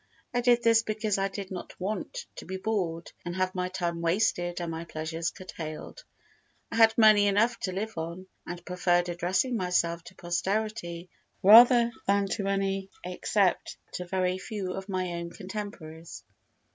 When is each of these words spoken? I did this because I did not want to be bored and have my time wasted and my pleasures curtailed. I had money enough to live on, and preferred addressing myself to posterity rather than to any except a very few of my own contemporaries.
I 0.33 0.41
did 0.41 0.63
this 0.63 0.81
because 0.81 1.19
I 1.19 1.27
did 1.27 1.51
not 1.51 1.79
want 1.79 2.25
to 2.37 2.45
be 2.45 2.57
bored 2.57 3.11
and 3.23 3.35
have 3.35 3.53
my 3.53 3.69
time 3.69 4.01
wasted 4.01 4.59
and 4.59 4.71
my 4.71 4.83
pleasures 4.83 5.29
curtailed. 5.29 6.03
I 6.71 6.77
had 6.77 6.97
money 6.97 7.27
enough 7.27 7.59
to 7.59 7.71
live 7.71 7.95
on, 7.99 8.25
and 8.47 8.65
preferred 8.65 9.09
addressing 9.09 9.55
myself 9.55 10.03
to 10.05 10.15
posterity 10.15 11.07
rather 11.43 11.91
than 12.07 12.25
to 12.29 12.47
any 12.47 12.89
except 13.05 13.77
a 13.99 14.05
very 14.05 14.39
few 14.39 14.73
of 14.73 14.89
my 14.89 15.07
own 15.13 15.29
contemporaries. 15.29 16.23